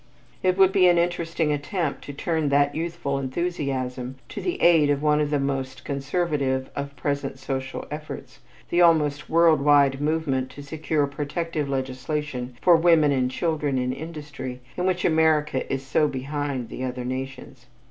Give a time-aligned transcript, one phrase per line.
[0.41, 5.03] It would be an interesting attempt to turn that youthful enthusiasm to the aid of
[5.03, 10.49] one of the most conservative of the present social efforts, the almost world wide movement
[10.53, 16.07] to secure protective legislation for women and children in industry, in which America is so
[16.07, 17.67] behind the other nations.